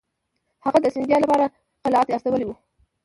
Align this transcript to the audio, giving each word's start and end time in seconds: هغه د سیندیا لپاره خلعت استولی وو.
هغه 0.65 0.79
د 0.83 0.87
سیندیا 0.95 1.17
لپاره 1.23 1.45
خلعت 1.83 2.07
استولی 2.15 2.45
وو. 2.45 2.55